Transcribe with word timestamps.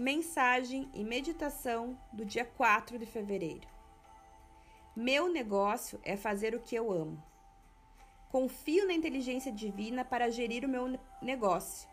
Mensagem 0.00 0.88
e 0.94 1.04
meditação 1.04 1.94
do 2.10 2.24
dia 2.24 2.42
4 2.42 2.98
de 2.98 3.04
fevereiro. 3.04 3.68
Meu 4.96 5.30
negócio 5.30 6.00
é 6.02 6.16
fazer 6.16 6.54
o 6.54 6.60
que 6.60 6.74
eu 6.74 6.90
amo. 6.90 7.22
Confio 8.30 8.86
na 8.86 8.94
inteligência 8.94 9.52
divina 9.52 10.02
para 10.02 10.30
gerir 10.30 10.64
o 10.64 10.68
meu 10.70 10.98
negócio. 11.20 11.86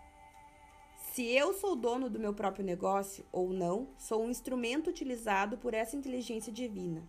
Se 1.12 1.26
eu 1.26 1.54
sou 1.54 1.76
dono 1.76 2.10
do 2.10 2.18
meu 2.18 2.34
próprio 2.34 2.64
negócio 2.64 3.26
ou 3.30 3.52
não, 3.52 3.90
sou 3.98 4.24
um 4.24 4.30
instrumento 4.30 4.90
utilizado 4.90 5.58
por 5.58 5.74
essa 5.74 5.98
inteligência 5.98 6.54
divina. 6.54 7.06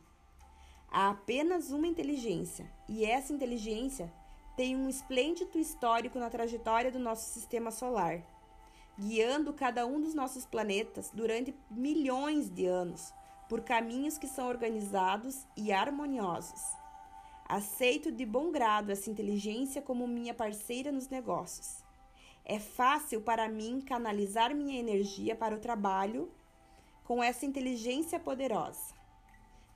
Há 0.90 1.10
apenas 1.10 1.70
uma 1.70 1.86
inteligência, 1.86 2.68
e 2.88 3.04
essa 3.04 3.32
inteligência 3.32 4.12
tem 4.56 4.74
um 4.74 4.88
esplêndido 4.88 5.60
histórico 5.60 6.18
na 6.18 6.28
trajetória 6.28 6.90
do 6.90 6.98
nosso 6.98 7.32
sistema 7.32 7.70
solar 7.70 8.20
guiando 8.98 9.52
cada 9.52 9.86
um 9.86 10.00
dos 10.00 10.12
nossos 10.12 10.44
planetas 10.44 11.10
durante 11.14 11.54
milhões 11.70 12.50
de 12.50 12.66
anos 12.66 13.14
por 13.48 13.60
caminhos 13.62 14.18
que 14.18 14.27
são 14.27 14.48
organizados 14.48 15.46
e 15.56 15.73
harmoniosos. 15.73 16.60
Aceito 17.48 18.10
de 18.10 18.26
bom 18.26 18.50
grado 18.50 18.90
essa 18.90 19.09
inteligência 19.09 19.80
como 19.80 20.06
minha 20.06 20.34
parceira 20.34 20.92
nos 20.92 21.09
negócios. 21.09 21.82
É 22.45 22.59
fácil 22.59 23.23
para 23.23 23.48
mim 23.48 23.80
canalizar 23.80 24.54
minha 24.54 24.78
energia 24.78 25.34
para 25.34 25.54
o 25.54 25.60
trabalho 25.60 26.30
com 27.04 27.23
essa 27.23 27.46
inteligência 27.46 28.18
poderosa. 28.18 28.95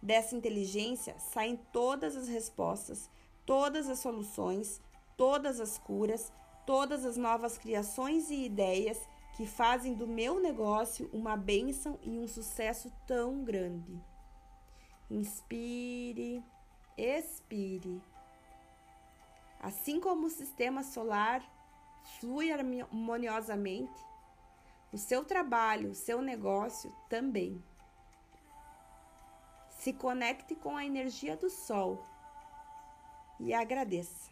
Dessa 0.02 0.34
inteligência 0.34 1.18
saem 1.18 1.58
todas 1.72 2.16
as 2.16 2.28
respostas, 2.28 3.08
todas 3.46 3.88
as 3.88 4.00
soluções, 4.00 4.82
todas 5.16 5.60
as 5.60 5.78
curas, 5.78 6.32
todas 6.66 7.04
as 7.04 7.16
novas 7.16 7.56
criações 7.56 8.30
e 8.30 8.44
ideias 8.44 9.00
que 9.42 9.46
fazem 9.48 9.92
do 9.92 10.06
meu 10.06 10.38
negócio 10.38 11.10
uma 11.12 11.36
bênção 11.36 11.98
e 12.00 12.10
um 12.10 12.28
sucesso 12.28 12.92
tão 13.08 13.42
grande. 13.42 14.00
Inspire, 15.10 16.44
expire. 16.96 18.00
Assim 19.58 19.98
como 19.98 20.26
o 20.26 20.30
sistema 20.30 20.84
solar 20.84 21.42
flui 22.20 22.52
harmoniosamente, 22.52 24.00
o 24.92 24.96
seu 24.96 25.24
trabalho, 25.24 25.90
o 25.90 25.94
seu 25.96 26.22
negócio 26.22 26.94
também. 27.08 27.60
Se 29.70 29.92
conecte 29.92 30.54
com 30.54 30.76
a 30.76 30.86
energia 30.86 31.36
do 31.36 31.50
sol 31.50 32.00
e 33.40 33.52
agradeça. 33.52 34.31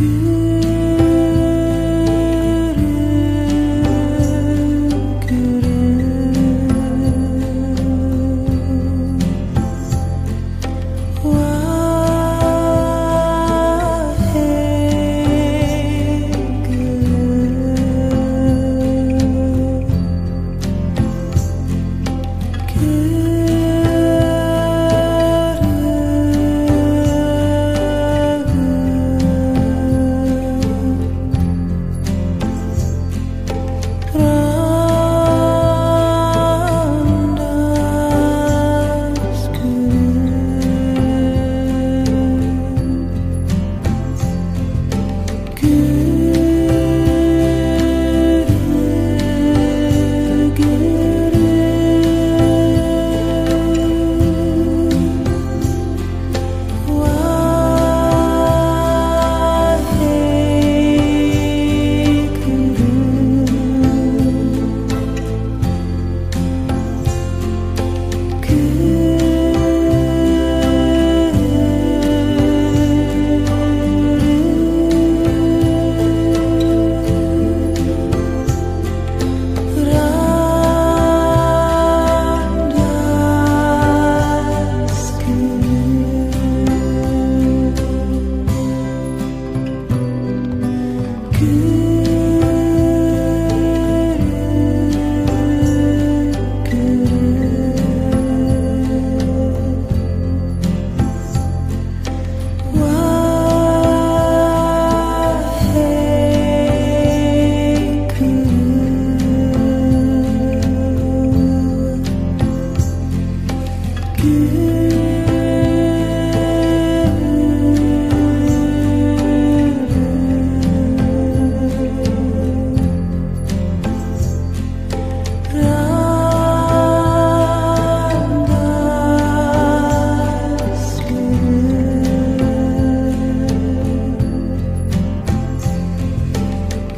you. 0.00 0.39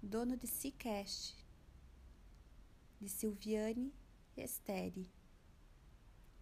Dono 0.00 0.36
de 0.36 0.46
Cicast, 0.46 1.36
de 3.00 3.08
Silviane 3.08 3.92
Esteri, 4.36 5.10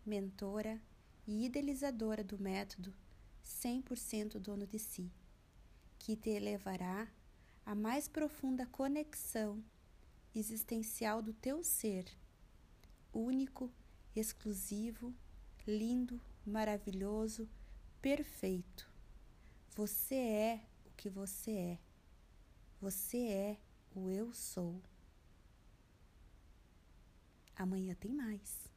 mentora 0.05 0.79
e 1.27 1.47
idealizadora 1.47 2.23
do 2.23 2.39
método 2.39 2.93
100% 3.43 4.39
dono 4.39 4.67
de 4.67 4.79
si, 4.79 5.11
que 5.99 6.15
te 6.15 6.29
elevará 6.29 7.11
à 7.65 7.75
mais 7.75 8.09
profunda 8.09 8.67
conexão 8.67 9.65
existencial 10.35 11.23
do 11.23 11.33
teu 11.33 11.65
ser, 11.65 12.05
único, 13.11 13.73
exclusivo, 14.15 15.15
lindo, 15.67 16.21
maravilhoso, 16.45 17.49
perfeito. 18.03 18.87
Você 19.75 20.15
é 20.15 20.61
o 20.85 20.91
que 20.95 21.09
você 21.09 21.51
é. 21.53 21.86
Você 22.87 23.19
é 23.19 23.57
o 23.97 24.09
eu 24.09 24.33
sou. 24.33 24.81
Amanhã 27.57 27.97
tem 27.97 28.13
mais. 28.15 28.71